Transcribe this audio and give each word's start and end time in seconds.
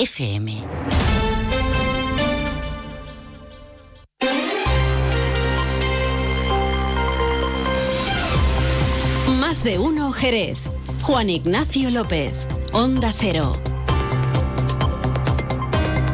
FM. 0.00 0.64
Más 9.38 9.62
de 9.62 9.78
uno 9.78 10.10
Jerez. 10.12 10.58
Juan 11.02 11.28
Ignacio 11.28 11.90
López. 11.90 12.32
Onda 12.72 13.12
Cero. 13.14 13.52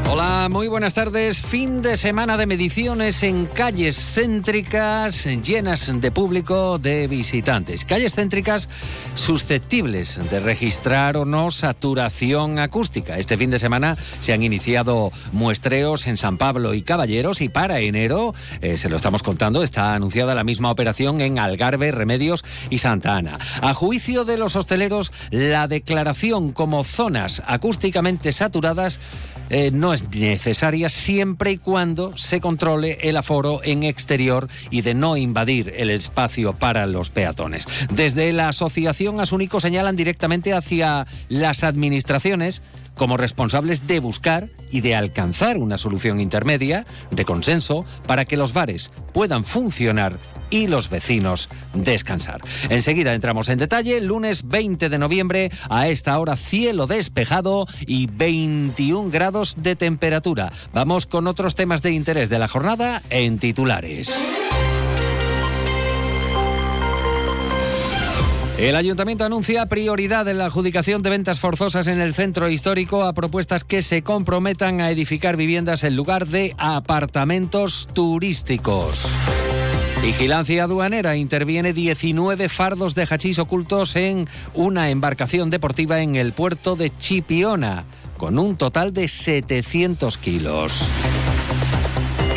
Hola, 0.09 0.46
muy 0.48 0.68
buenas 0.68 0.95
tardes. 0.95 1.43
Fin 1.43 1.82
de 1.82 1.96
semana 1.96 2.36
de 2.36 2.46
mediciones 2.46 3.25
en 3.25 3.46
calles 3.46 3.96
céntricas 3.96 5.25
llenas 5.25 5.93
de 6.00 6.12
público, 6.12 6.79
de 6.79 7.09
visitantes. 7.09 7.84
Calles 7.84 8.14
céntricas 8.14 8.68
susceptibles 9.14 10.21
de 10.30 10.39
registrar 10.39 11.16
o 11.16 11.25
no 11.25 11.50
saturación 11.50 12.61
acústica. 12.61 13.18
Este 13.18 13.36
fin 13.36 13.50
de 13.50 13.58
semana 13.58 13.96
se 14.21 14.32
han 14.32 14.45
iniciado 14.45 15.11
muestreos 15.32 16.07
en 16.07 16.17
San 16.17 16.39
Pablo 16.39 16.75
y 16.75 16.82
Caballeros 16.82 17.40
y 17.40 17.48
para 17.48 17.81
enero, 17.81 18.32
eh, 18.61 18.79
se 18.79 18.89
lo 18.89 18.96
estamos 18.96 19.25
contando, 19.25 19.64
está 19.64 19.95
anunciada 19.95 20.36
la 20.36 20.45
misma 20.45 20.70
operación 20.70 21.20
en 21.20 21.40
Algarve, 21.40 21.90
Remedios 21.90 22.45
y 22.70 22.79
Santa 22.79 23.17
Ana. 23.17 23.39
A 23.61 23.75
juicio 23.75 24.25
de 24.25 24.36
los 24.36 24.54
hosteleros, 24.54 25.12
la 25.31 25.67
declaración 25.67 26.53
como 26.53 26.84
zonas 26.84 27.43
acústicamente 27.45 28.31
saturadas 28.31 29.00
eh, 29.50 29.71
no 29.73 29.93
es 29.93 30.11
necesaria 30.11 30.89
siempre 30.89 31.53
y 31.53 31.59
cuando 31.59 32.17
se 32.17 32.41
controle 32.41 32.98
el 33.03 33.17
aforo 33.17 33.61
en 33.62 33.83
exterior 33.83 34.48
y 34.70 34.83
de 34.83 34.95
no 34.95 35.17
invadir 35.17 35.73
el 35.77 35.91
espacio 35.91 36.53
para 36.53 36.87
los 36.87 37.11
peatones. 37.11 37.67
Desde 37.92 38.33
la 38.33 38.48
Asociación 38.48 39.20
Asúnico 39.20 39.61
señalan 39.61 39.97
directamente 39.97 40.53
hacia 40.53 41.06
las 41.28 41.64
administraciones 41.64 42.62
como 42.97 43.17
responsables 43.17 43.86
de 43.86 44.00
buscar 44.00 44.48
y 44.70 44.81
de 44.81 44.97
alcanzar 44.97 45.59
una 45.59 45.78
solución 45.78 46.20
intermedia 46.20 46.87
de 47.11 47.25
consenso 47.25 47.84
para 48.07 48.25
que 48.25 48.37
los 48.37 48.53
bares 48.53 48.91
puedan 49.12 49.45
funcionar 49.45 50.19
y 50.51 50.67
los 50.67 50.91
vecinos 50.91 51.48
descansar. 51.75 52.41
Enseguida 52.69 53.15
entramos 53.15 53.48
en 53.48 53.59
detalle, 53.59 54.01
lunes 54.01 54.48
20 54.48 54.89
de 54.89 54.98
noviembre, 54.98 55.51
a 55.69 55.89
esta 55.89 56.19
hora 56.19 56.37
cielo 56.37 56.87
despejado 56.87 57.67
y 57.81 58.07
21 58.07 59.11
grados 59.11 59.57
de 59.59 59.77
temperatura. 59.77 60.53
Vamos 60.73 61.07
con 61.07 61.27
otros 61.27 61.55
temas 61.55 61.83
de 61.83 61.92
interés 61.92 62.29
de 62.29 62.39
la 62.39 62.48
jornada 62.48 63.03
en 63.11 63.39
titulares. 63.39 64.15
El 68.59 68.75
ayuntamiento 68.75 69.23
anuncia 69.23 69.67
prioridad 69.67 70.27
en 70.29 70.39
la 70.39 70.47
adjudicación 70.47 71.03
de 71.03 71.11
ventas 71.11 71.39
forzosas 71.41 71.89
en 71.89 72.01
el 72.01 72.15
centro 72.15 72.49
histórico 72.49 73.05
a 73.05 73.13
propuestas 73.13 73.65
que 73.65 73.83
se 73.83 74.03
comprometan 74.03 74.81
a 74.81 74.91
edificar 74.91 75.37
viviendas 75.37 75.85
en 75.85 75.95
lugar 75.95 76.27
de 76.27 76.55
apartamentos 76.57 77.87
turísticos. 77.93 79.09
Vigilancia 80.01 80.65
aduanera 80.65 81.17
interviene 81.17 81.75
19 81.75 82.48
fardos 82.48 82.95
de 82.95 83.07
hachís 83.11 83.39
ocultos 83.39 83.95
en 83.95 84.27
una 84.55 84.89
embarcación 84.89 85.51
deportiva 85.51 86.01
en 86.01 86.17
el 86.17 86.33
puerto 86.33 86.77
de 86.77 86.97
Chipiona, 86.97 87.85
con 88.17 88.39
un 88.39 88.57
total 88.57 88.95
de 88.95 89.09
700 89.09 90.17
kilos. 90.17 90.89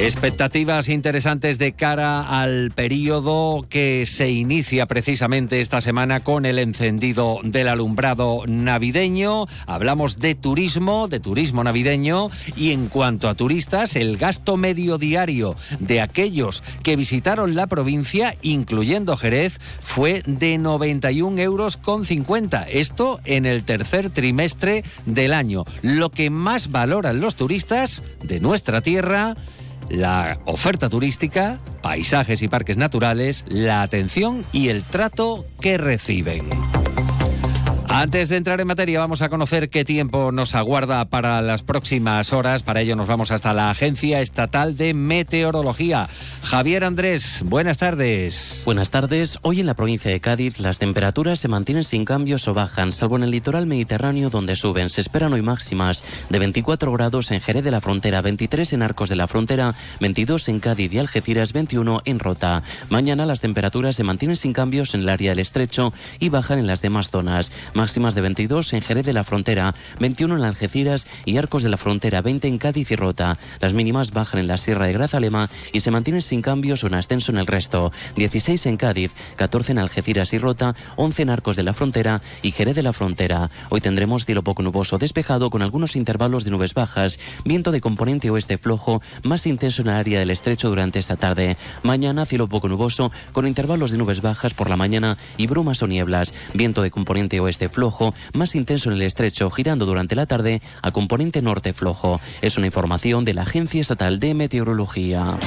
Expectativas 0.02 0.88
interesantes 0.88 1.59
de 1.59 1.73
cara 1.73 2.42
al 2.42 2.72
periodo 2.72 3.66
que 3.69 4.05
se 4.05 4.30
inicia 4.30 4.86
precisamente 4.86 5.59
esta 5.59 5.81
semana 5.81 6.23
con 6.23 6.45
el 6.45 6.58
encendido 6.58 7.39
del 7.44 7.67
alumbrado 7.67 8.44
navideño. 8.47 9.45
Hablamos 9.67 10.17
de 10.17 10.36
turismo, 10.36 11.09
de 11.09 11.20
turismo 11.20 11.66
navideño 11.66 12.30
y 12.55 12.72
en 12.72 12.88
cuanto 12.88 13.27
a 13.27 13.36
turistas, 13.36 13.97
el 13.97 14.16
gasto 14.16 14.55
medio 14.55 14.97
diario 14.97 15.58
de 15.81 16.00
aquellos 16.00 16.64
que 16.81 16.95
visitaron 16.95 17.55
la 17.55 17.67
provincia, 17.67 18.38
incluyendo 18.42 19.17
Jerez, 19.17 19.60
fue 19.81 20.23
de 20.26 20.58
91 20.58 21.42
euros 21.42 21.76
con 21.76 22.05
50. 22.05 22.64
Esto 22.70 23.20
en 23.26 23.45
el 23.45 23.66
tercer 23.66 24.10
trimestre 24.11 24.86
del 25.05 25.33
año. 25.33 25.66
Lo 25.81 26.10
que 26.10 26.30
más 26.30 26.71
valoran 26.71 27.20
los 27.20 27.36
turistas 27.36 28.02
de 28.23 28.39
nuestra 28.39 28.80
tierra 28.81 29.36
la 29.89 30.38
oferta 30.45 30.89
turística, 30.89 31.60
paisajes 31.82 32.42
y 32.42 32.48
parques 32.48 32.77
naturales, 32.77 33.45
la 33.48 33.82
atención 33.82 34.45
y 34.52 34.70
el 34.70 34.83
trato 34.83 35.45
que 35.60 35.77
reciben. 35.77 36.48
Antes 37.99 38.30
de 38.30 38.37
entrar 38.37 38.61
en 38.61 38.67
materia, 38.67 38.98
vamos 38.98 39.21
a 39.21 39.27
conocer 39.27 39.70
qué 39.70 39.83
tiempo 39.83 40.32
nos 40.32 40.55
aguarda 40.55 41.04
para 41.10 41.42
las 41.42 41.64
próximas 41.64 42.32
horas. 42.32 42.64
Para 42.64 42.80
ello 42.80 42.95
nos 42.95 43.10
vamos 43.10 43.30
hasta 43.30 43.54
la 43.54 43.70
Agencia 43.70 44.21
Estatal 44.21 44.77
de 44.77 44.93
Meteorología. 44.93 46.08
Javier 46.42 46.86
Andrés, 46.86 47.43
buenas 47.45 47.77
tardes. 47.77 48.61
Buenas 48.64 48.89
tardes. 48.89 49.39
Hoy 49.42 49.60
en 49.60 49.65
la 49.65 49.73
provincia 49.73 50.10
de 50.10 50.21
Cádiz 50.21 50.61
las 50.61 50.80
temperaturas 50.80 51.42
se 51.42 51.49
mantienen 51.49 51.83
sin 51.83 52.05
cambios 52.05 52.48
o 52.48 52.54
bajan, 52.54 52.93
salvo 52.93 53.17
en 53.17 53.23
el 53.23 53.32
litoral 53.32 53.65
mediterráneo 53.65 54.30
donde 54.30 54.55
suben. 54.55 54.89
Se 54.89 55.02
esperan 55.02 55.33
hoy 55.33 55.42
máximas 55.42 56.05
de 56.30 56.39
24 56.39 56.93
grados 56.93 57.31
en 57.31 57.42
Jerez 57.42 57.66
de 57.66 57.71
la 57.71 57.81
Frontera, 57.81 58.21
23 58.21 58.71
en 58.71 58.81
Arcos 58.81 59.10
de 59.10 59.17
la 59.17 59.27
Frontera, 59.27 59.76
22 59.99 60.48
en 60.48 60.61
Cádiz 60.61 60.93
y 60.93 60.99
Algeciras, 60.99 61.52
21 61.52 62.04
en 62.05 62.20
Rota. 62.20 62.64
Mañana 62.87 63.26
las 63.26 63.42
temperaturas 63.42 63.98
se 63.98 64.05
mantienen 64.05 64.37
sin 64.37 64.54
cambios 64.54 64.95
en 64.95 65.02
el 65.02 65.10
área 65.10 65.31
del 65.31 65.39
estrecho 65.39 65.92
y 66.21 66.30
bajan 66.30 66.60
en 66.60 66.67
las 66.67 66.81
demás 66.81 67.10
zonas 67.10 67.52
máximas 67.89 68.14
de 68.14 68.22
22 68.22 68.73
en 68.73 68.82
Jerez 68.82 69.04
de 69.04 69.14
la 69.14 69.23
Frontera, 69.23 69.73
21 70.00 70.38
en 70.38 70.44
Algeciras 70.44 71.08
y 71.26 71.38
Arcos 71.38 71.64
de 71.64 71.70
la 71.70 71.77
Frontera, 71.77 72.22
20 72.22 72.48
en 72.48 72.60
Cádiz 72.60 72.92
y 72.92 72.95
Rota. 72.95 73.39
Las 73.61 73.73
mínimas 73.73 74.11
bajan 74.11 74.39
en 74.39 74.48
la 74.48 74.60
Sierra 74.60 74.86
de 74.86 74.94
Grazalema 74.94 75.50
y 75.73 75.80
se 75.80 75.89
mantienen 75.89 76.22
sin 76.22 76.44
cambios 76.44 76.83
o 76.83 76.88
en 76.88 76.94
ascenso 76.94 77.32
en 77.32 77.39
el 77.39 77.48
resto. 77.48 77.92
16 78.16 78.64
en 78.67 78.78
Cádiz, 78.78 79.16
14 79.38 79.72
en 79.72 79.80
Algeciras 79.80 80.33
y 80.33 80.38
Rota, 80.38 80.76
11 80.98 81.23
en 81.23 81.30
Arcos 81.32 81.55
de 81.55 81.64
la 81.64 81.73
Frontera 81.73 82.22
y 82.44 82.52
Jerez 82.52 82.76
de 82.76 82.83
la 82.83 82.94
Frontera. 82.94 83.49
Hoy 83.72 83.82
tendremos 83.82 84.28
cielo 84.28 84.44
poco 84.44 84.61
nuboso 84.61 84.99
despejado 84.99 85.49
con 85.49 85.64
algunos 85.64 85.95
intervalos 85.95 86.44
de 86.44 86.52
nubes 86.52 86.76
bajas, 86.76 87.20
viento 87.44 87.72
de 87.72 87.82
componente 87.82 88.30
oeste 88.30 88.60
flojo, 88.60 89.02
más 89.23 89.48
intenso 89.48 89.82
en 89.82 89.88
el 89.88 89.95
área 89.95 90.20
del 90.20 90.30
estrecho 90.30 90.70
durante 90.70 90.99
esta 90.99 91.16
tarde. 91.16 91.58
Mañana 91.82 92.28
cielo 92.28 92.48
poco 92.48 92.67
nuboso 92.67 93.11
con 93.32 93.48
intervalos 93.48 93.89
de 93.89 93.98
nubes 93.98 94.22
bajas 94.22 94.54
por 94.54 94.70
la 94.70 94.78
mañana 94.78 95.17
y 95.38 95.48
brumas 95.48 95.82
o 95.82 95.88
nieblas, 95.88 96.36
viento 96.54 96.83
de 96.83 96.92
componente 96.92 97.39
oeste 97.39 97.67
flojo, 97.67 97.79
más 98.34 98.56
intenso 98.56 98.90
en 98.90 98.95
el 98.95 99.02
estrecho, 99.02 99.50
girando 99.50 99.86
durante 99.86 100.16
la 100.16 100.26
tarde 100.26 100.62
a 100.82 100.92
componente 100.92 101.42
norte 101.42 101.73
flojo. 101.73 102.20
Es 102.42 102.58
una 102.58 102.67
información 102.67 103.26
de 103.26 103.34
la 103.34 103.44
Agencia 103.44 103.82
Estatal 103.82 104.20
de 104.20 104.34
Meteorología. 104.34 105.38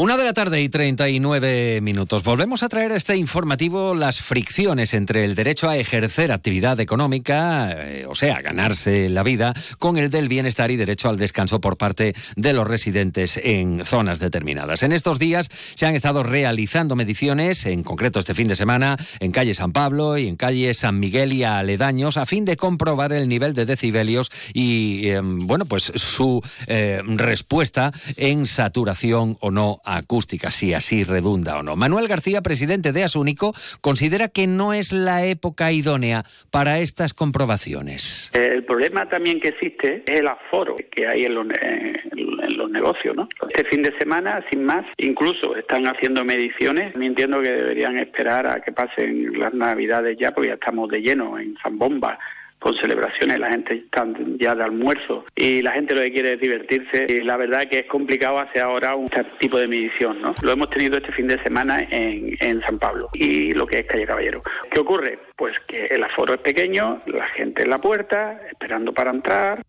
Una 0.00 0.16
de 0.16 0.22
la 0.22 0.32
tarde 0.32 0.62
y 0.62 0.68
39 0.68 1.80
minutos. 1.80 2.22
Volvemos 2.22 2.62
a 2.62 2.68
traer 2.68 2.92
este 2.92 3.16
informativo 3.16 3.96
las 3.96 4.20
fricciones 4.20 4.94
entre 4.94 5.24
el 5.24 5.34
derecho 5.34 5.68
a 5.68 5.76
ejercer 5.76 6.30
actividad 6.30 6.78
económica, 6.78 7.72
eh, 7.72 8.06
o 8.08 8.14
sea, 8.14 8.40
ganarse 8.40 9.08
la 9.08 9.24
vida, 9.24 9.54
con 9.80 9.96
el 9.96 10.08
del 10.08 10.28
bienestar 10.28 10.70
y 10.70 10.76
derecho 10.76 11.08
al 11.08 11.16
descanso 11.16 11.60
por 11.60 11.76
parte 11.76 12.14
de 12.36 12.52
los 12.52 12.68
residentes 12.68 13.40
en 13.42 13.84
zonas 13.84 14.20
determinadas. 14.20 14.84
En 14.84 14.92
estos 14.92 15.18
días 15.18 15.48
se 15.74 15.86
han 15.86 15.96
estado 15.96 16.22
realizando 16.22 16.94
mediciones, 16.94 17.66
en 17.66 17.82
concreto 17.82 18.20
este 18.20 18.34
fin 18.34 18.46
de 18.46 18.54
semana, 18.54 18.96
en 19.18 19.32
calle 19.32 19.52
San 19.52 19.72
Pablo 19.72 20.16
y 20.16 20.28
en 20.28 20.36
calle 20.36 20.74
San 20.74 21.00
Miguel 21.00 21.32
y 21.32 21.42
aledaños, 21.42 22.18
a 22.18 22.24
fin 22.24 22.44
de 22.44 22.56
comprobar 22.56 23.12
el 23.12 23.28
nivel 23.28 23.52
de 23.52 23.66
decibelios 23.66 24.30
y, 24.54 25.08
eh, 25.08 25.20
bueno, 25.24 25.64
pues 25.64 25.90
su 25.96 26.40
eh, 26.68 27.02
respuesta 27.04 27.92
en 28.16 28.46
saturación 28.46 29.36
o 29.40 29.50
no 29.50 29.82
acústica, 29.96 30.50
si 30.50 30.74
así 30.74 31.04
redunda 31.04 31.58
o 31.58 31.62
no. 31.62 31.76
Manuel 31.76 32.08
García, 32.08 32.42
presidente 32.42 32.92
de 32.92 33.04
Asúnico, 33.04 33.54
considera 33.80 34.28
que 34.28 34.46
no 34.46 34.72
es 34.72 34.92
la 34.92 35.24
época 35.24 35.72
idónea 35.72 36.24
para 36.50 36.78
estas 36.78 37.14
comprobaciones. 37.14 38.30
El 38.34 38.64
problema 38.64 39.08
también 39.08 39.40
que 39.40 39.48
existe 39.48 40.02
es 40.06 40.20
el 40.20 40.28
aforo 40.28 40.76
que 40.90 41.06
hay 41.06 41.24
en 41.24 41.34
los, 41.34 41.46
en 41.62 42.56
los 42.56 42.70
negocios. 42.70 43.16
¿no? 43.16 43.28
Este 43.48 43.64
fin 43.70 43.82
de 43.82 43.96
semana, 43.98 44.44
sin 44.50 44.64
más, 44.64 44.84
incluso 44.98 45.56
están 45.56 45.86
haciendo 45.86 46.24
mediciones. 46.24 46.94
Me 46.96 47.06
entiendo 47.06 47.40
que 47.40 47.50
deberían 47.50 47.98
esperar 47.98 48.46
a 48.46 48.60
que 48.60 48.72
pasen 48.72 49.38
las 49.38 49.54
navidades 49.54 50.16
ya, 50.18 50.32
porque 50.32 50.48
ya 50.48 50.54
estamos 50.54 50.90
de 50.90 51.00
lleno 51.00 51.38
en 51.38 51.56
Zambomba 51.62 52.18
con 52.58 52.74
celebraciones, 52.74 53.38
la 53.38 53.50
gente 53.50 53.74
está 53.74 54.06
ya 54.38 54.54
de 54.54 54.64
almuerzo 54.64 55.24
y 55.34 55.62
la 55.62 55.72
gente 55.72 55.94
lo 55.94 56.02
que 56.02 56.12
quiere 56.12 56.34
es 56.34 56.40
divertirse 56.40 57.06
y 57.08 57.22
la 57.22 57.36
verdad 57.36 57.68
que 57.70 57.80
es 57.80 57.86
complicado 57.86 58.38
hacer 58.38 58.62
ahora 58.62 58.94
un 58.94 59.08
tipo 59.38 59.58
de 59.58 59.68
medición, 59.68 60.20
¿no? 60.20 60.34
Lo 60.42 60.52
hemos 60.52 60.70
tenido 60.70 60.96
este 60.96 61.12
fin 61.12 61.26
de 61.26 61.42
semana 61.42 61.80
en, 61.90 62.36
en 62.40 62.60
San 62.62 62.78
Pablo 62.78 63.08
y 63.14 63.52
lo 63.52 63.66
que 63.66 63.80
es 63.80 63.86
Calle 63.86 64.06
Caballero. 64.06 64.42
¿Qué 64.70 64.80
ocurre? 64.80 65.18
Pues 65.36 65.54
que 65.66 65.86
el 65.86 66.02
aforo 66.02 66.34
es 66.34 66.40
pequeño, 66.40 67.00
la 67.06 67.26
gente 67.28 67.62
en 67.62 67.70
la 67.70 67.78
puerta, 67.78 68.40
esperando 68.50 68.92
para 68.92 69.10
entrar, 69.10 69.62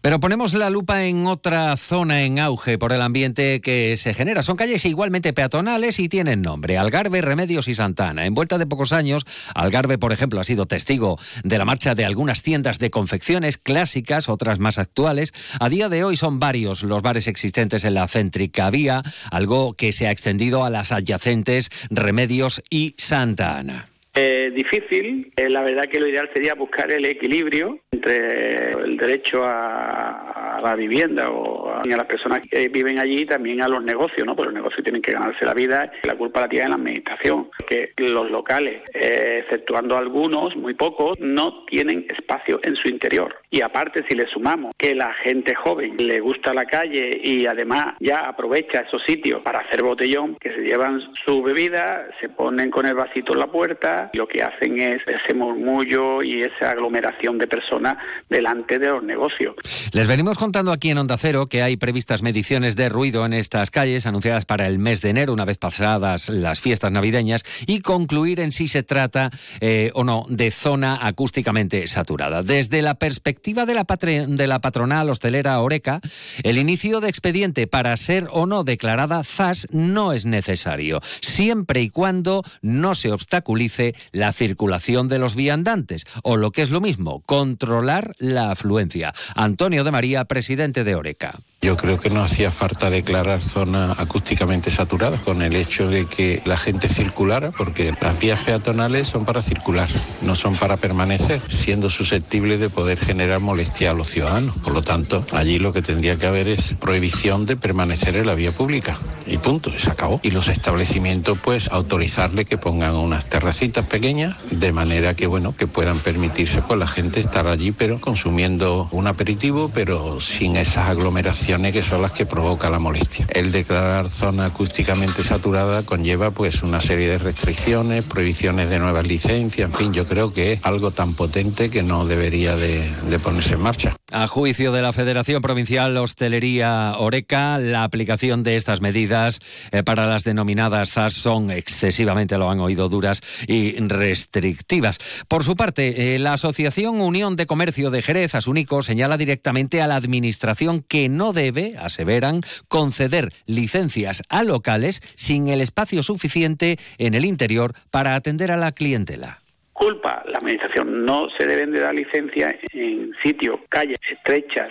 Pero 0.00 0.20
ponemos 0.20 0.54
la 0.54 0.70
lupa 0.70 1.04
en 1.04 1.26
otra 1.26 1.76
zona 1.76 2.22
en 2.22 2.38
auge 2.38 2.78
por 2.78 2.92
el 2.92 3.02
ambiente 3.02 3.60
que 3.60 3.96
se 3.96 4.14
genera. 4.14 4.42
Son 4.42 4.56
calles 4.56 4.84
igualmente 4.84 5.32
peatonales 5.32 5.98
y 5.98 6.08
tienen 6.08 6.42
nombre. 6.42 6.78
Algarve, 6.78 7.20
Remedios 7.20 7.68
y 7.68 7.74
Santana. 7.74 8.26
En 8.26 8.34
vuelta 8.34 8.58
de 8.58 8.66
pocos 8.66 8.92
años, 8.92 9.24
Algarve, 9.54 9.98
por 9.98 10.12
ejemplo, 10.12 10.40
ha 10.40 10.44
sido 10.44 10.66
testigo 10.66 11.18
de 11.44 11.58
la 11.58 11.64
marcha 11.64 11.94
de 11.94 12.04
algunas 12.04 12.42
tiendas 12.42 12.78
de 12.78 12.90
confecciones 12.90 13.58
clásicas, 13.58 14.28
otras 14.28 14.58
más 14.58 14.78
actuales. 14.78 15.32
A 15.60 15.68
día 15.68 15.88
de 15.88 16.04
hoy 16.04 16.16
son 16.16 16.38
varios 16.38 16.82
los 16.82 17.02
bares 17.02 17.26
existentes 17.26 17.84
en 17.84 17.94
la 17.94 18.08
céntrica 18.08 18.70
vía, 18.70 19.02
algo 19.30 19.74
que 19.74 19.92
se 19.92 20.06
ha 20.06 20.10
extendido 20.10 20.64
a 20.64 20.70
las 20.70 20.92
adyacentes 20.92 21.70
Remedios 21.90 22.62
y 22.70 22.94
Santa 22.98 23.58
Ana. 23.58 23.86
Eh, 24.18 24.50
difícil. 24.54 25.30
Eh, 25.36 25.50
la 25.50 25.62
verdad 25.62 25.84
que 25.84 26.00
lo 26.00 26.08
ideal 26.08 26.30
sería 26.32 26.54
buscar 26.54 26.90
el 26.90 27.04
equilibrio 27.04 27.80
entre 27.92 28.70
el 28.70 28.96
derecho 28.96 29.44
a, 29.44 30.58
la 30.64 30.74
vivienda 30.74 31.30
o 31.30 31.70
a, 31.70 31.82
las 31.84 32.06
personas 32.06 32.40
que 32.50 32.68
viven 32.68 32.98
allí 32.98 33.20
y 33.20 33.26
también 33.26 33.60
a 33.60 33.68
los 33.68 33.84
negocios, 33.84 34.26
¿no? 34.26 34.34
Porque 34.34 34.52
los 34.52 34.54
negocios 34.54 34.82
tienen 34.82 35.02
que 35.02 35.12
ganarse 35.12 35.44
la 35.44 35.52
vida 35.52 35.92
la 36.02 36.16
culpa 36.16 36.40
la 36.40 36.48
tiene 36.48 36.68
la 36.70 36.76
administración. 36.76 37.50
Que 37.68 37.92
los 37.98 38.30
locales, 38.30 38.82
eh, 38.94 39.42
exceptuando 39.42 39.98
algunos, 39.98 40.56
muy 40.56 40.72
pocos, 40.72 41.20
no 41.20 41.64
tienen 41.66 42.06
espacio 42.08 42.58
en 42.62 42.74
su 42.76 42.88
interior. 42.88 43.34
Y 43.56 43.62
aparte, 43.62 44.04
si 44.06 44.14
le 44.14 44.26
sumamos 44.26 44.74
que 44.76 44.94
la 44.94 45.14
gente 45.24 45.54
joven 45.54 45.96
le 45.96 46.20
gusta 46.20 46.52
la 46.52 46.66
calle 46.66 47.18
y 47.24 47.46
además 47.46 47.94
ya 48.00 48.18
aprovecha 48.18 48.80
esos 48.86 49.02
sitios 49.06 49.40
para 49.40 49.60
hacer 49.60 49.82
botellón, 49.82 50.36
que 50.38 50.50
se 50.50 50.60
llevan 50.60 51.00
su 51.24 51.40
bebida, 51.40 52.06
se 52.20 52.28
ponen 52.28 52.70
con 52.70 52.84
el 52.84 52.92
vasito 52.92 53.32
en 53.32 53.38
la 53.38 53.46
puerta, 53.46 54.10
lo 54.12 54.28
que 54.28 54.42
hacen 54.42 54.78
es 54.78 55.00
ese 55.08 55.32
murmullo 55.32 56.22
y 56.22 56.42
esa 56.42 56.72
aglomeración 56.72 57.38
de 57.38 57.46
personas 57.46 57.96
delante 58.28 58.78
de 58.78 58.88
los 58.88 59.02
negocios. 59.02 59.54
Les 59.94 60.06
venimos 60.06 60.36
contando 60.36 60.70
aquí 60.70 60.90
en 60.90 60.98
Onda 60.98 61.16
Cero 61.16 61.46
que 61.46 61.62
hay 61.62 61.78
previstas 61.78 62.20
mediciones 62.22 62.76
de 62.76 62.90
ruido 62.90 63.24
en 63.24 63.32
estas 63.32 63.70
calles 63.70 64.04
anunciadas 64.04 64.44
para 64.44 64.66
el 64.66 64.78
mes 64.78 65.00
de 65.00 65.08
enero, 65.08 65.32
una 65.32 65.46
vez 65.46 65.56
pasadas 65.56 66.28
las 66.28 66.60
fiestas 66.60 66.92
navideñas, 66.92 67.42
y 67.66 67.80
concluir 67.80 68.38
en 68.40 68.52
si 68.52 68.68
se 68.68 68.82
trata 68.82 69.30
eh, 69.62 69.92
o 69.94 70.04
no 70.04 70.26
de 70.28 70.50
zona 70.50 70.98
acústicamente 71.00 71.86
saturada. 71.86 72.42
Desde 72.42 72.82
la 72.82 72.96
perspectiva 72.96 73.45
de 73.46 73.74
la, 73.74 73.84
de 73.84 74.46
la 74.46 74.60
patronal 74.60 75.08
hostelera 75.08 75.60
Oreca, 75.60 76.00
el 76.42 76.58
inicio 76.58 77.00
de 77.00 77.08
expediente 77.08 77.68
para 77.68 77.96
ser 77.96 78.26
o 78.32 78.44
no 78.44 78.64
declarada 78.64 79.22
ZAS 79.22 79.68
no 79.70 80.12
es 80.12 80.26
necesario, 80.26 81.00
siempre 81.20 81.80
y 81.80 81.90
cuando 81.90 82.42
no 82.60 82.96
se 82.96 83.12
obstaculice 83.12 83.94
la 84.10 84.32
circulación 84.32 85.06
de 85.06 85.20
los 85.20 85.36
viandantes 85.36 86.06
o 86.22 86.36
lo 86.36 86.50
que 86.50 86.62
es 86.62 86.70
lo 86.70 86.80
mismo, 86.80 87.22
controlar 87.24 88.14
la 88.18 88.50
afluencia. 88.50 89.14
Antonio 89.36 89.84
de 89.84 89.92
María, 89.92 90.24
presidente 90.24 90.82
de 90.82 90.96
Oreca. 90.96 91.38
Yo 91.66 91.76
creo 91.76 91.98
que 91.98 92.10
no 92.10 92.22
hacía 92.22 92.52
falta 92.52 92.90
declarar 92.90 93.40
zona 93.40 93.90
acústicamente 93.98 94.70
saturada 94.70 95.18
con 95.18 95.42
el 95.42 95.56
hecho 95.56 95.88
de 95.88 96.06
que 96.06 96.40
la 96.44 96.56
gente 96.56 96.88
circulara, 96.88 97.50
porque 97.50 97.92
las 98.00 98.20
vías 98.20 98.38
peatonales 98.44 99.08
son 99.08 99.24
para 99.24 99.42
circular, 99.42 99.88
no 100.22 100.36
son 100.36 100.54
para 100.54 100.76
permanecer, 100.76 101.40
siendo 101.48 101.90
susceptibles 101.90 102.60
de 102.60 102.70
poder 102.70 103.00
generar 103.00 103.40
molestia 103.40 103.90
a 103.90 103.94
los 103.94 104.10
ciudadanos. 104.10 104.54
Por 104.58 104.74
lo 104.74 104.82
tanto, 104.82 105.26
allí 105.32 105.58
lo 105.58 105.72
que 105.72 105.82
tendría 105.82 106.16
que 106.16 106.28
haber 106.28 106.46
es 106.46 106.74
prohibición 106.74 107.46
de 107.46 107.56
permanecer 107.56 108.14
en 108.14 108.26
la 108.26 108.36
vía 108.36 108.52
pública. 108.52 108.96
Y 109.26 109.38
punto, 109.38 109.76
se 109.76 109.90
acabó. 109.90 110.20
Y 110.22 110.30
los 110.30 110.46
establecimientos, 110.46 111.36
pues, 111.42 111.72
autorizarle 111.72 112.44
que 112.44 112.58
pongan 112.58 112.94
unas 112.94 113.24
terracitas 113.24 113.84
pequeñas, 113.86 114.36
de 114.52 114.70
manera 114.70 115.14
que, 115.14 115.26
bueno, 115.26 115.52
que 115.56 115.66
puedan 115.66 115.98
permitirse, 115.98 116.62
pues, 116.62 116.78
la 116.78 116.86
gente 116.86 117.18
estar 117.18 117.48
allí, 117.48 117.72
pero 117.72 118.00
consumiendo 118.00 118.88
un 118.92 119.08
aperitivo, 119.08 119.68
pero 119.74 120.20
sin 120.20 120.56
esas 120.56 120.88
aglomeraciones 120.88 121.55
que 121.56 121.82
son 121.82 122.02
las 122.02 122.12
que 122.12 122.26
provoca 122.26 122.68
la 122.68 122.78
molestia. 122.78 123.26
El 123.30 123.50
declarar 123.50 124.10
zona 124.10 124.46
acústicamente 124.46 125.22
saturada 125.22 125.82
conlleva 125.84 126.30
pues 126.30 126.62
una 126.62 126.80
serie 126.80 127.08
de 127.08 127.18
restricciones, 127.18 128.04
prohibiciones 128.04 128.68
de 128.68 128.78
nuevas 128.78 129.06
licencias, 129.06 129.70
en 129.70 129.72
fin, 129.72 129.92
yo 129.92 130.06
creo 130.06 130.32
que 130.32 130.52
es 130.52 130.60
algo 130.64 130.90
tan 130.90 131.14
potente 131.14 131.70
que 131.70 131.82
no 131.82 132.04
debería 132.04 132.54
de, 132.56 132.84
ponerse 133.22 133.54
en 133.54 133.62
marcha. 133.62 133.96
A 134.12 134.26
juicio 134.26 134.70
de 134.70 134.82
la 134.82 134.92
Federación 134.92 135.40
Provincial 135.40 135.96
Hostelería 135.96 136.94
Oreca, 136.98 137.58
la 137.58 137.84
aplicación 137.84 138.42
de 138.42 138.56
estas 138.56 138.82
medidas 138.82 139.40
eh, 139.72 139.82
para 139.82 140.06
las 140.06 140.24
denominadas 140.24 140.92
ZAS 140.92 141.14
son 141.14 141.50
excesivamente, 141.50 142.36
lo 142.36 142.50
han 142.50 142.60
oído, 142.60 142.88
duras 142.88 143.22
y 143.48 143.78
restrictivas. 143.78 144.98
Por 145.26 145.42
su 145.42 145.56
parte, 145.56 146.14
eh, 146.14 146.18
la 146.18 146.34
Asociación 146.34 147.00
Unión 147.00 147.34
de 147.34 147.46
Comercio 147.46 147.90
de 147.90 148.02
Jerez, 148.02 148.34
Asunico, 148.34 148.82
señala 148.82 149.16
directamente 149.16 149.80
a 149.80 149.86
la 149.86 149.96
Administración 149.96 150.84
que 150.86 151.08
no 151.08 151.32
debe, 151.36 151.74
aseveran, 151.78 152.40
conceder 152.66 153.32
licencias 153.46 154.24
a 154.28 154.42
locales 154.42 155.00
sin 155.14 155.46
el 155.46 155.60
espacio 155.60 156.02
suficiente 156.02 156.78
en 156.98 157.14
el 157.14 157.24
interior 157.24 157.74
para 157.92 158.16
atender 158.16 158.50
a 158.50 158.56
la 158.56 158.72
clientela 158.72 159.38
culpa 159.76 160.22
la 160.26 160.38
administración. 160.38 161.04
No 161.04 161.28
se 161.38 161.46
deben 161.46 161.70
de 161.70 161.80
dar 161.80 161.94
licencias 161.94 162.56
en 162.72 163.12
sitios, 163.22 163.60
calles 163.68 163.98
estrechas 164.10 164.70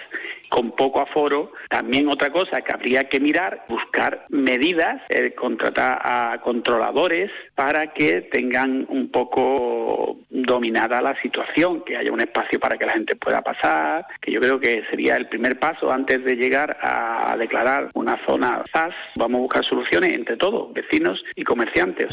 con 0.49 0.71
poco 0.71 1.01
aforo. 1.01 1.51
También 1.69 2.07
otra 2.07 2.31
cosa 2.31 2.61
que 2.61 2.73
habría 2.73 3.05
que 3.05 3.19
mirar, 3.19 3.65
buscar 3.67 4.25
medidas, 4.29 5.01
eh, 5.09 5.33
contratar 5.33 5.99
a 6.01 6.41
controladores 6.41 7.31
para 7.55 7.93
que 7.93 8.21
tengan 8.21 8.85
un 8.89 9.11
poco 9.11 10.19
dominada 10.45 11.01
la 11.01 11.19
situación, 11.21 11.83
que 11.83 11.97
haya 11.97 12.11
un 12.11 12.21
espacio 12.21 12.59
para 12.59 12.77
que 12.77 12.85
la 12.85 12.93
gente 12.93 13.15
pueda 13.15 13.41
pasar, 13.41 14.05
que 14.21 14.31
yo 14.31 14.39
creo 14.39 14.59
que 14.59 14.83
sería 14.89 15.15
el 15.15 15.27
primer 15.27 15.59
paso 15.59 15.91
antes 15.91 16.23
de 16.23 16.35
llegar 16.35 16.77
a 16.81 17.35
declarar 17.37 17.89
una 17.93 18.17
zona 18.25 18.63
ZAS. 18.71 18.93
Vamos 19.15 19.39
a 19.39 19.41
buscar 19.41 19.65
soluciones 19.65 20.13
entre 20.13 20.37
todos, 20.37 20.71
vecinos 20.73 21.23
y 21.35 21.43
comerciantes. 21.43 22.09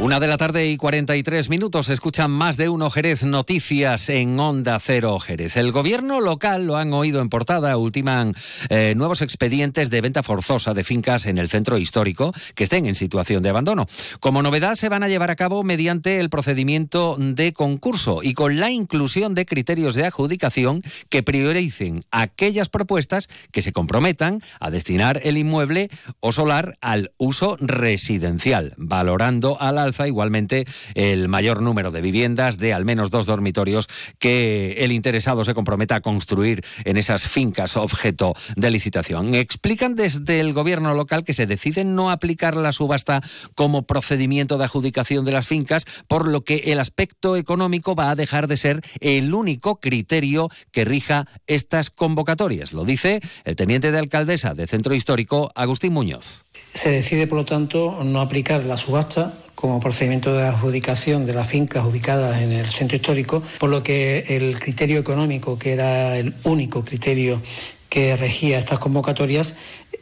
Una 0.00 0.18
de 0.18 0.26
la 0.26 0.36
tarde 0.36 0.68
y 0.68 0.76
43 0.76 1.48
minutos. 1.50 1.88
Escuchan 1.88 2.30
más 2.30 2.56
de 2.56 2.68
uno 2.68 2.90
Jerez 2.90 3.22
Noticias 3.22 4.08
en 4.08 4.38
Onda 4.40 4.78
Cero 4.80 5.20
Jerez. 5.20 5.56
El 5.56 5.70
gobierno 5.70 6.20
local, 6.20 6.66
lo 6.66 6.76
han 6.76 6.92
oído 6.92 7.20
en 7.20 7.28
portada, 7.28 7.76
ultiman 7.76 8.34
eh, 8.70 8.94
nuevos 8.96 9.22
expedientes 9.22 9.90
de 9.90 10.00
venta 10.00 10.24
forzosa 10.24 10.74
de 10.74 10.82
fincas 10.82 11.26
en 11.26 11.38
el 11.38 11.48
centro 11.48 11.78
histórico 11.78 12.34
que 12.56 12.64
estén 12.64 12.86
en 12.86 12.96
situación 12.96 13.42
de 13.44 13.50
abandono. 13.50 13.86
Como 14.18 14.42
novedad, 14.42 14.74
se 14.74 14.88
van 14.88 15.04
a 15.04 15.08
llevar 15.08 15.30
a 15.30 15.36
cabo 15.36 15.62
mediante 15.62 16.18
el 16.18 16.28
procedimiento 16.28 17.16
de 17.16 17.52
concurso 17.52 18.20
y 18.22 18.34
con 18.34 18.58
la 18.58 18.72
inclusión 18.72 19.34
de 19.34 19.46
criterios 19.46 19.94
de 19.94 20.06
adjudicación 20.06 20.82
que 21.08 21.22
prioricen 21.22 22.04
aquellas 22.10 22.68
propuestas 22.68 23.28
que 23.52 23.62
se 23.62 23.72
comprometan 23.72 24.42
a 24.58 24.70
destinar 24.70 25.20
el 25.22 25.38
inmueble 25.38 25.88
o 26.18 26.32
solar 26.32 26.76
al 26.80 27.12
uso 27.16 27.56
residencial, 27.60 28.74
valorando 28.76 29.58
a 29.60 29.70
la 29.70 29.83
alza 29.84 30.08
igualmente 30.08 30.66
el 30.94 31.28
mayor 31.28 31.62
número 31.62 31.90
de 31.90 32.00
viviendas 32.00 32.58
de 32.58 32.72
al 32.72 32.84
menos 32.84 33.10
dos 33.10 33.26
dormitorios 33.26 33.86
que 34.18 34.76
el 34.80 34.92
interesado 34.92 35.44
se 35.44 35.54
comprometa 35.54 35.96
a 35.96 36.00
construir 36.00 36.64
en 36.84 36.96
esas 36.96 37.22
fincas 37.22 37.76
objeto 37.76 38.34
de 38.56 38.70
licitación. 38.70 39.34
Explican 39.34 39.94
desde 39.94 40.40
el 40.40 40.52
gobierno 40.52 40.94
local 40.94 41.24
que 41.24 41.34
se 41.34 41.46
decide 41.46 41.84
no 41.84 42.10
aplicar 42.10 42.56
la 42.56 42.72
subasta 42.72 43.22
como 43.54 43.86
procedimiento 43.86 44.58
de 44.58 44.64
adjudicación 44.64 45.24
de 45.24 45.32
las 45.32 45.46
fincas, 45.46 45.84
por 46.08 46.26
lo 46.26 46.42
que 46.42 46.72
el 46.72 46.80
aspecto 46.80 47.36
económico 47.36 47.94
va 47.94 48.10
a 48.10 48.16
dejar 48.16 48.48
de 48.48 48.56
ser 48.56 48.80
el 49.00 49.34
único 49.34 49.80
criterio 49.80 50.50
que 50.72 50.84
rija 50.84 51.28
estas 51.46 51.90
convocatorias. 51.90 52.72
Lo 52.72 52.84
dice 52.84 53.20
el 53.44 53.56
teniente 53.56 53.92
de 53.92 53.98
alcaldesa 53.98 54.54
de 54.54 54.66
Centro 54.66 54.94
Histórico, 54.94 55.50
Agustín 55.54 55.92
Muñoz. 55.92 56.44
Se 56.52 56.90
decide, 56.90 57.26
por 57.26 57.38
lo 57.38 57.44
tanto, 57.44 58.02
no 58.04 58.20
aplicar 58.20 58.64
la 58.64 58.76
subasta 58.76 59.32
como 59.64 59.80
procedimiento 59.80 60.36
de 60.36 60.46
adjudicación 60.46 61.24
de 61.24 61.32
las 61.32 61.48
fincas 61.48 61.86
ubicadas 61.86 62.42
en 62.42 62.52
el 62.52 62.70
centro 62.70 62.96
histórico, 62.96 63.42
por 63.58 63.70
lo 63.70 63.82
que 63.82 64.22
el 64.36 64.58
criterio 64.58 65.00
económico, 65.00 65.58
que 65.58 65.72
era 65.72 66.18
el 66.18 66.34
único 66.44 66.84
criterio 66.84 67.40
que 67.88 68.14
regía 68.14 68.58
estas 68.58 68.78
convocatorias, 68.78 69.54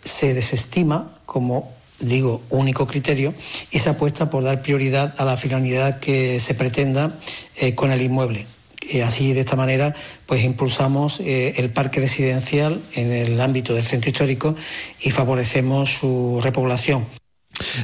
se 0.03 0.35
desestima 0.35 1.13
como 1.27 1.71
digo, 2.01 2.43
único 2.51 2.89
criterio 2.89 3.35
y 3.71 3.79
se 3.79 3.91
apuesta 3.91 4.31
por 4.31 4.43
dar 4.43 4.63
prioridad 4.63 5.15
a 5.19 5.25
la 5.25 5.37
finalidad 5.37 6.01
que 6.01 6.41
se 6.41 6.55
pretenda 6.55 7.17
eh, 7.55 7.77
con 7.77 7.93
el 7.93 8.03
inmueble. 8.03 8.45
Y 8.81 8.99
así, 8.99 9.33
de 9.33 9.43
esta 9.43 9.55
manera, 9.55 9.95
pues 10.27 10.43
impulsamos 10.43 11.21
eh, 11.21 11.55
el 11.59 11.71
parque 11.71 12.01
residencial 12.01 12.83
en 12.97 13.13
el 13.13 13.41
ámbito 13.41 13.75
del 13.75 13.85
centro 13.85 14.11
histórico 14.11 14.57
y 15.03 15.13
favorecemos 15.13 15.89
su 15.89 16.41
repoblación. 16.43 17.22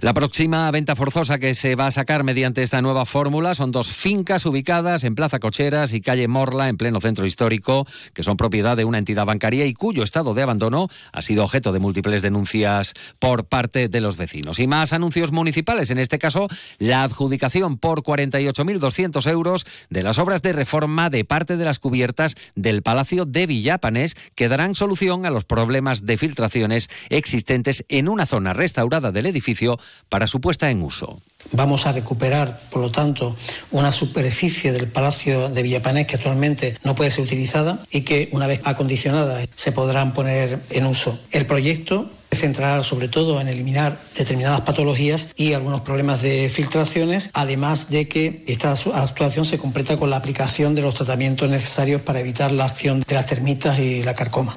La 0.01 0.15
próxima 0.15 0.71
venta 0.71 0.97
forzosa 0.97 1.39
que 1.39 1.55
se 1.55 1.75
va 1.75 1.87
a 1.87 1.91
sacar 1.91 2.25
mediante 2.25 2.63
esta 2.63 2.83
nueva 2.83 3.05
fórmula 3.05 3.55
son 3.55 3.73
dos 3.73 3.89
fincas 3.89 4.47
ubicadas 4.47 5.05
en 5.05 5.15
Plaza 5.15 5.39
Cocheras 5.39 5.93
y 5.93 6.01
calle 6.01 6.29
Morla, 6.29 6.69
en 6.69 6.77
pleno 6.77 7.01
centro 7.01 7.27
histórico, 7.27 7.87
que 8.15 8.23
son 8.23 8.37
propiedad 8.37 8.77
de 8.77 8.85
una 8.85 8.99
entidad 8.99 9.27
bancaria 9.27 9.67
y 9.67 9.75
cuyo 9.75 10.03
estado 10.03 10.35
de 10.35 10.43
abandono 10.43 10.89
ha 11.13 11.23
sido 11.23 11.45
objeto 11.45 11.73
de 11.73 11.79
múltiples 11.79 12.23
denuncias 12.23 12.95
por 13.19 13.47
parte 13.47 13.89
de 13.89 14.01
los 14.01 14.17
vecinos. 14.17 14.59
Y 14.59 14.67
más 14.67 14.93
anuncios 14.93 15.33
municipales, 15.33 15.91
en 15.91 15.99
este 15.99 16.19
caso, 16.19 16.49
la 16.79 17.03
adjudicación 17.03 17.79
por 17.79 18.03
48.200 18.03 19.31
euros 19.31 19.67
de 19.91 20.03
las 20.03 20.19
obras 20.19 20.43
de 20.43 20.53
reforma 20.53 21.11
de 21.11 21.25
parte 21.25 21.57
de 21.57 21.65
las 21.65 21.79
cubiertas 21.79 22.37
del 22.55 22.83
Palacio 22.83 23.25
de 23.25 23.47
Villapanes, 23.47 24.17
que 24.35 24.49
darán 24.49 24.75
solución 24.75 25.27
a 25.27 25.31
los 25.31 25.45
problemas 25.45 26.07
de 26.07 26.17
filtraciones 26.17 26.89
existentes 27.11 27.85
en 27.89 28.09
una 28.09 28.27
zona 28.27 28.53
restaurada 28.53 29.13
del 29.13 29.27
edificio 29.27 29.68
para 30.09 30.27
su 30.27 30.41
puesta 30.41 30.71
en 30.71 30.83
uso. 30.83 31.21
Vamos 31.53 31.87
a 31.87 31.93
recuperar, 31.93 32.61
por 32.71 32.83
lo 32.83 32.91
tanto, 32.91 33.37
una 33.71 33.93
superficie 33.93 34.73
del 34.73 34.89
Palacio 34.89 35.49
de 35.49 35.63
Villapanés 35.63 36.07
que 36.07 36.17
actualmente 36.17 36.77
no 36.83 36.95
puede 36.95 37.11
ser 37.11 37.25
utilizada 37.25 37.85
y 37.91 38.03
que, 38.03 38.29
una 38.33 38.47
vez 38.47 38.61
acondicionada, 38.65 39.41
se 39.55 39.73
podrán 39.73 40.13
poner 40.13 40.61
en 40.71 40.87
uso. 40.87 41.19
El 41.31 41.47
proyecto 41.47 42.11
se 42.31 42.39
centrará 42.39 42.83
sobre 42.83 43.09
todo 43.09 43.41
en 43.41 43.49
eliminar 43.49 43.99
determinadas 44.17 44.61
patologías 44.63 45.29
y 45.37 45.55
algunos 45.55 45.81
problemas 45.81 46.21
de 46.23 46.51
filtraciones, 46.51 47.31
además 47.33 47.89
de 47.89 48.09
que 48.09 48.45
esta 48.47 48.73
actuación 48.73 49.47
se 49.47 49.59
completa 49.59 49.97
con 49.97 50.11
la 50.11 50.17
aplicación 50.17 50.75
de 50.75 50.83
los 50.83 50.95
tratamientos 50.95 51.49
necesarios 51.49 52.03
para 52.03 52.21
evitar 52.21 52.53
la 52.53 52.67
acción 52.67 53.01
de 53.01 53.15
las 53.15 53.27
termitas 53.27 53.79
y 53.79 54.03
la 54.03 54.15
carcoma. 54.15 54.57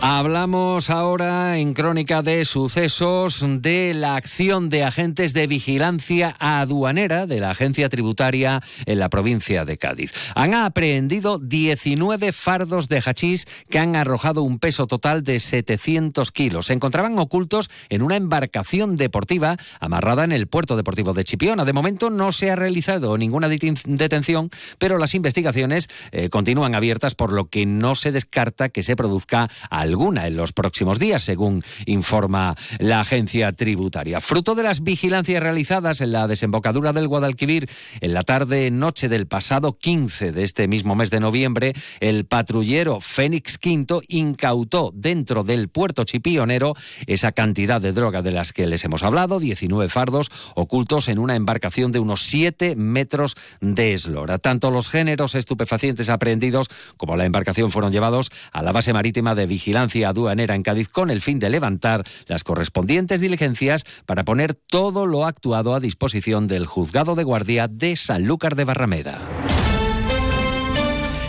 Hablamos 0.00 0.90
ahora 0.90 1.58
en 1.58 1.74
Crónica 1.74 2.22
de 2.22 2.44
Sucesos 2.44 3.44
de 3.44 3.94
la 3.94 4.14
acción 4.14 4.68
de 4.68 4.84
agentes 4.84 5.32
de 5.32 5.48
vigilancia 5.48 6.36
aduanera 6.38 7.26
de 7.26 7.40
la 7.40 7.50
agencia 7.50 7.88
tributaria 7.88 8.62
en 8.86 9.00
la 9.00 9.08
provincia 9.08 9.64
de 9.64 9.76
Cádiz. 9.76 10.14
Han 10.36 10.54
aprehendido 10.54 11.38
19 11.40 12.30
fardos 12.30 12.88
de 12.88 13.02
hachís 13.04 13.46
que 13.68 13.80
han 13.80 13.96
arrojado 13.96 14.42
un 14.42 14.60
peso 14.60 14.86
total 14.86 15.24
de 15.24 15.40
700 15.40 16.30
kilos. 16.30 16.66
Se 16.66 16.74
encontraban 16.74 17.18
ocultos 17.18 17.68
en 17.88 18.02
una 18.02 18.14
embarcación 18.14 18.94
deportiva 18.94 19.56
amarrada 19.80 20.22
en 20.22 20.30
el 20.30 20.46
puerto 20.46 20.76
deportivo 20.76 21.12
de 21.12 21.24
Chipiona. 21.24 21.64
De 21.64 21.72
momento 21.72 22.08
no 22.08 22.30
se 22.30 22.52
ha 22.52 22.56
realizado 22.56 23.18
ninguna 23.18 23.48
detención, 23.48 24.48
pero 24.78 24.96
las 24.96 25.16
investigaciones 25.16 25.88
eh, 26.12 26.28
continúan 26.28 26.76
abiertas, 26.76 27.16
por 27.16 27.32
lo 27.32 27.46
que 27.46 27.66
no 27.66 27.96
se 27.96 28.12
descarta 28.12 28.68
que 28.68 28.84
se 28.84 28.94
produzca 28.94 29.50
al 29.70 29.87
alguna 29.88 30.26
en 30.26 30.36
los 30.36 30.52
próximos 30.52 30.98
días, 30.98 31.22
según 31.22 31.64
informa 31.86 32.54
la 32.78 33.00
agencia 33.00 33.52
tributaria. 33.52 34.20
Fruto 34.20 34.54
de 34.54 34.62
las 34.62 34.82
vigilancias 34.82 35.42
realizadas 35.42 36.00
en 36.00 36.12
la 36.12 36.26
desembocadura 36.28 36.92
del 36.92 37.08
Guadalquivir 37.08 37.68
en 38.00 38.12
la 38.12 38.22
tarde-noche 38.22 39.08
del 39.08 39.26
pasado 39.26 39.78
15 39.78 40.32
de 40.32 40.44
este 40.44 40.68
mismo 40.68 40.94
mes 40.94 41.10
de 41.10 41.20
noviembre, 41.20 41.74
el 42.00 42.26
patrullero 42.26 43.00
Fénix 43.00 43.58
V 43.64 44.02
incautó 44.08 44.92
dentro 44.94 45.42
del 45.42 45.68
puerto 45.68 46.04
chipionero 46.04 46.74
esa 47.06 47.32
cantidad 47.32 47.80
de 47.80 47.92
droga 47.92 48.20
de 48.20 48.32
las 48.32 48.52
que 48.52 48.66
les 48.66 48.84
hemos 48.84 49.02
hablado, 49.02 49.40
19 49.40 49.88
fardos 49.88 50.30
ocultos 50.54 51.08
en 51.08 51.18
una 51.18 51.34
embarcación 51.34 51.92
de 51.92 51.98
unos 51.98 52.22
7 52.24 52.76
metros 52.76 53.36
de 53.60 53.94
eslora. 53.94 54.38
Tanto 54.38 54.70
los 54.70 54.90
géneros 54.90 55.34
estupefacientes 55.34 56.10
aprehendidos 56.10 56.68
como 56.98 57.16
la 57.16 57.24
embarcación 57.24 57.70
fueron 57.70 57.90
llevados 57.90 58.30
a 58.52 58.62
la 58.62 58.72
base 58.72 58.92
marítima 58.92 59.34
de 59.34 59.46
vigilancia 59.46 59.77
aduanera 59.78 60.54
en 60.54 60.62
Cádiz 60.62 60.88
con 60.88 61.10
el 61.10 61.20
fin 61.20 61.38
de 61.38 61.50
levantar 61.50 62.04
las 62.26 62.44
correspondientes 62.44 63.20
diligencias 63.20 63.84
para 64.06 64.24
poner 64.24 64.54
todo 64.54 65.06
lo 65.06 65.24
actuado 65.24 65.74
a 65.74 65.80
disposición 65.80 66.46
del 66.46 66.66
juzgado 66.66 67.14
de 67.14 67.24
guardia 67.24 67.68
de 67.68 67.96
Sanlúcar 67.96 68.56
de 68.56 68.64
Barrameda. 68.64 69.57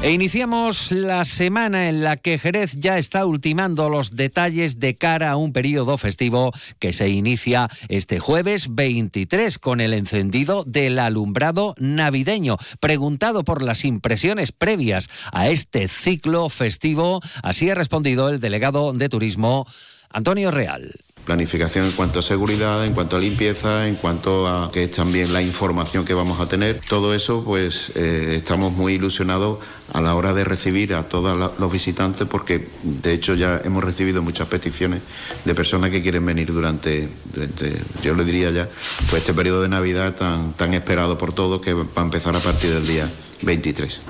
E 0.01 0.12
iniciamos 0.12 0.94
la 0.94 1.25
semana 1.25 1.89
en 1.89 2.03
la 2.03 2.15
que 2.15 2.39
Jerez 2.39 2.72
ya 2.72 2.98
está 2.98 3.25
ultimando 3.25 3.89
los 3.89 4.15
detalles 4.15 4.79
de 4.79 4.96
cara 4.96 5.32
a 5.32 5.36
un 5.36 5.51
periodo 5.51 5.98
festivo 5.98 6.53
que 6.79 6.94
se 6.94 7.10
inicia 7.10 7.68
este 7.89 8.18
jueves 8.20 8.74
23 8.74 9.60
con 9.60 9.82
el 9.82 9.94
encendido 9.94 10.63
del 10.63 11.00
alumbrado 11.00 11.75
navideño. 11.77 12.56
Preguntado 12.79 13.44
por 13.44 13.62
las 13.62 13.84
impresiones 13.84 14.53
previas 14.53 15.10
a 15.34 15.50
este 15.50 15.89
ciclo 15.89 16.48
festivo, 16.48 17.20
así 17.44 17.70
ha 17.70 17.75
respondido 17.75 18.29
el 18.29 18.39
delegado 18.39 18.94
de 18.94 19.10
turismo 19.10 19.68
Antonio 20.10 20.50
Real 20.50 20.96
planificación 21.29 21.86
en 21.86 21.91
cuanto 21.91 22.17
a 22.17 22.21
seguridad, 22.24 22.83
en 22.83 22.95
cuanto 22.95 23.15
a 23.15 23.19
limpieza, 23.19 23.88
en 23.88 23.98
cuanto 23.98 24.48
a 24.48 24.71
que 24.71 24.86
es 24.86 24.91
también 24.91 25.31
la 25.31 25.43
información 25.43 26.03
que 26.03 26.15
vamos 26.15 26.39
a 26.39 26.50
tener. 26.50 26.81
Todo 26.89 27.13
eso, 27.13 27.43
pues 27.43 27.91
eh, 27.93 28.33
estamos 28.36 28.74
muy 28.74 28.93
ilusionados 28.93 29.59
a 29.93 30.01
la 30.01 30.15
hora 30.15 30.33
de 30.33 30.43
recibir 30.43 30.95
a 30.95 31.03
todos 31.03 31.51
los 31.59 31.71
visitantes 31.71 32.27
porque 32.27 32.67
de 32.81 33.13
hecho 33.13 33.36
ya 33.36 33.62
hemos 33.63 33.83
recibido 33.83 34.24
muchas 34.24 34.48
peticiones 34.48 35.01
de 35.45 35.53
personas 35.53 35.91
que 35.91 36.01
quieren 36.01 36.25
venir 36.25 36.51
durante, 36.51 37.07
yo 38.01 38.15
le 38.15 38.25
diría 38.25 38.50
ya, 38.50 38.67
pues 39.12 39.21
este 39.21 39.36
periodo 39.36 39.62
de 39.62 39.69
Navidad 39.69 40.15
tan 40.15 40.74
esperado 40.74 41.15
por 41.19 41.31
todos 41.31 41.62
que 41.62 41.74
va 41.74 41.86
a 41.95 42.01
empezar 42.01 42.36
a 42.36 42.39
partir 42.39 42.71
del 42.71 42.88
día 42.88 43.07
23. 43.43 44.01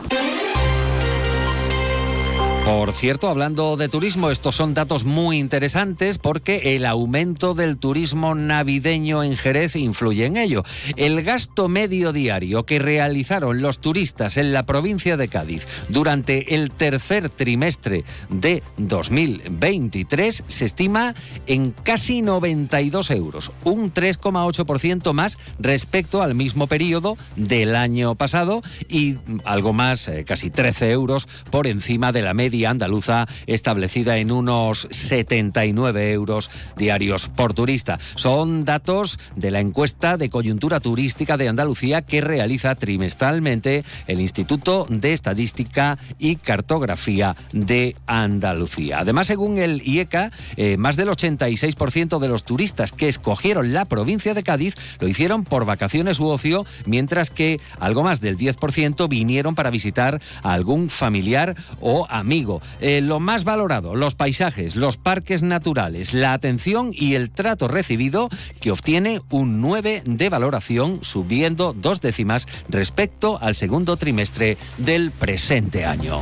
Por 2.70 2.94
cierto, 2.94 3.30
hablando 3.30 3.78
de 3.78 3.90
turismo, 3.90 4.30
estos 4.30 4.56
son 4.56 4.76
datos 4.76 5.04
muy 5.04 5.40
interesantes 5.40 6.20
porque 6.20 6.76
el 6.76 6.86
aumento 6.86 7.56
del 7.56 7.80
turismo 7.80 8.36
navideño 8.36 9.24
en 9.24 9.38
Jerez 9.38 9.76
influye 9.76 10.28
en 10.28 10.38
ello. 10.38 10.64
El 10.96 11.24
gasto 11.24 11.68
medio 11.68 12.14
diario 12.14 12.68
que 12.68 12.78
realizaron 12.78 13.64
los 13.64 13.80
turistas 13.80 14.38
en 14.38 14.54
la 14.54 14.62
provincia 14.62 15.18
de 15.18 15.30
Cádiz 15.30 15.66
durante 15.90 16.54
el 16.54 16.70
tercer 16.70 17.32
trimestre 17.32 18.04
de 18.30 18.62
2023 18.78 20.44
se 20.48 20.66
estima 20.66 21.16
en 21.48 21.72
casi 21.72 22.22
92 22.22 23.10
euros, 23.10 23.52
un 23.64 23.92
3,8% 23.92 25.12
más 25.14 25.40
respecto 25.58 26.22
al 26.22 26.36
mismo 26.36 26.68
periodo 26.68 27.18
del 27.36 27.76
año 27.76 28.14
pasado 28.14 28.62
y 28.88 29.16
algo 29.44 29.74
más, 29.74 30.08
eh, 30.08 30.24
casi 30.24 30.52
13 30.52 30.92
euros 30.92 31.28
por 31.50 31.66
encima 31.66 32.12
de 32.12 32.22
la 32.22 32.36
media 32.36 32.59
andaluza 32.66 33.28
establecida 33.48 34.18
en 34.18 34.32
unos 34.32 34.88
79 34.92 36.12
euros 36.12 36.50
diarios 36.78 37.28
por 37.28 37.54
turista. 37.54 38.00
Son 38.16 38.66
datos 38.66 39.20
de 39.36 39.52
la 39.52 39.60
encuesta 39.60 40.18
de 40.18 40.30
coyuntura 40.30 40.80
turística 40.80 41.38
de 41.38 41.50
Andalucía 41.50 42.02
que 42.02 42.22
realiza 42.22 42.76
trimestralmente 42.76 43.84
el 44.08 44.20
Instituto 44.22 44.86
de 44.90 45.14
Estadística 45.14 45.98
y 46.18 46.38
Cartografía 46.38 47.36
de 47.52 47.96
Andalucía. 48.08 49.00
Además, 49.00 49.28
según 49.28 49.58
el 49.58 49.82
IECA, 49.86 50.32
eh, 50.58 50.78
más 50.78 50.96
del 50.96 51.10
86% 51.10 52.20
de 52.20 52.28
los 52.28 52.44
turistas 52.44 52.92
que 52.92 53.08
escogieron 53.08 53.74
la 53.74 53.86
provincia 53.86 54.34
de 54.34 54.44
Cádiz 54.44 54.76
lo 55.00 55.08
hicieron 55.08 55.44
por 55.44 55.66
vacaciones 55.66 56.20
u 56.20 56.28
ocio, 56.28 56.66
mientras 56.86 57.30
que 57.30 57.60
algo 57.80 58.04
más 58.04 58.22
del 58.22 58.38
10% 58.38 59.08
vinieron 59.08 59.56
para 59.56 59.70
visitar 59.70 60.22
a 60.44 60.54
algún 60.54 60.90
familiar 60.90 61.56
o 61.80 62.08
amigo 62.10 62.49
eh, 62.82 63.02
lo 63.02 63.20
más 63.20 63.44
valorado, 63.44 63.96
los 63.96 64.16
paisajes, 64.16 64.76
los 64.76 64.98
parques 64.98 65.44
naturales, 65.44 66.14
la 66.14 66.34
atención 66.34 66.92
y 66.94 67.16
el 67.16 67.30
trato 67.30 67.68
recibido, 67.68 68.30
que 68.60 68.72
obtiene 68.72 69.22
un 69.30 69.62
9 69.62 70.04
de 70.06 70.30
valoración, 70.30 71.00
subiendo 71.02 71.74
dos 71.74 72.02
décimas 72.02 72.48
respecto 72.68 73.40
al 73.42 73.56
segundo 73.56 73.98
trimestre 73.98 74.58
del 74.78 75.12
presente 75.12 75.86
año. 75.86 76.20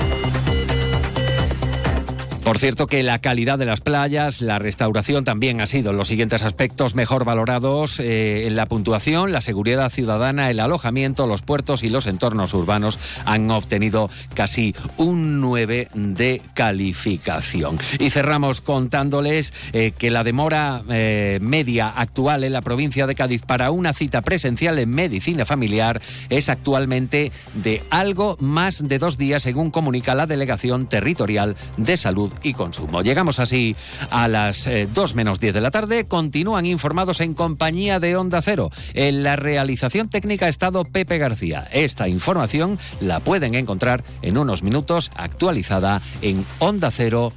Por 2.47 2.59
cierto 2.59 2.87
que 2.87 3.03
la 3.03 3.19
calidad 3.19 3.59
de 3.59 3.65
las 3.65 3.81
playas, 3.81 4.41
la 4.41 4.57
restauración 4.57 5.25
también 5.25 5.59
ha 5.59 5.67
sido 5.67 5.91
los 5.91 6.07
siguientes 6.07 6.43
aspectos 6.43 6.95
mejor 6.95 7.25
valorados 7.25 7.99
eh, 7.99 8.47
en 8.47 8.55
la 8.55 8.67
puntuación, 8.67 9.33
la 9.33 9.41
seguridad 9.41 9.89
ciudadana, 9.89 10.49
el 10.49 10.61
alojamiento, 10.61 11.27
los 11.27 11.41
puertos 11.41 11.83
y 11.83 11.89
los 11.89 12.07
entornos 12.07 12.53
urbanos 12.53 12.99
han 13.25 13.51
obtenido 13.51 14.09
casi 14.33 14.73
un 14.95 15.41
9 15.41 15.89
de 15.93 16.41
calificación. 16.53 17.79
Y 17.99 18.11
cerramos 18.11 18.61
contándoles 18.61 19.51
eh, 19.73 19.91
que 19.91 20.09
la 20.09 20.23
demora 20.23 20.83
eh, 20.89 21.39
media 21.41 21.89
actual 21.89 22.45
en 22.45 22.53
la 22.53 22.61
provincia 22.61 23.07
de 23.07 23.15
Cádiz 23.15 23.41
para 23.41 23.71
una 23.71 23.91
cita 23.91 24.21
presencial 24.21 24.79
en 24.79 24.89
medicina 24.89 25.45
familiar 25.45 26.01
es 26.29 26.47
actualmente 26.47 27.33
de 27.55 27.83
algo 27.89 28.37
más 28.39 28.87
de 28.87 28.99
dos 28.99 29.17
días, 29.17 29.43
según 29.43 29.69
comunica 29.69 30.15
la 30.15 30.27
Delegación 30.27 30.87
Territorial 30.87 31.57
de 31.75 31.97
Salud 31.97 32.31
y 32.43 32.53
consumo. 32.53 33.01
Llegamos 33.01 33.39
así 33.39 33.75
a 34.09 34.27
las 34.27 34.65
2 34.65 35.11
eh, 35.11 35.15
menos 35.15 35.39
10 35.39 35.53
de 35.53 35.61
la 35.61 35.71
tarde. 35.71 36.05
Continúan 36.05 36.65
informados 36.65 37.21
en 37.21 37.33
compañía 37.33 37.99
de 37.99 38.15
Onda 38.15 38.41
Cero. 38.41 38.69
En 38.93 39.23
la 39.23 39.35
realización 39.35 40.09
técnica 40.09 40.45
ha 40.45 40.49
estado 40.49 40.83
Pepe 40.83 41.17
García. 41.17 41.67
Esta 41.71 42.07
información 42.07 42.79
la 42.99 43.19
pueden 43.19 43.55
encontrar 43.55 44.03
en 44.21 44.37
unos 44.37 44.63
minutos 44.63 45.11
actualizada 45.15 46.01
en 46.21 46.45
ondacero.es. 46.59 47.35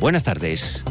Buenas 0.00 0.24
tardes. 0.24 0.84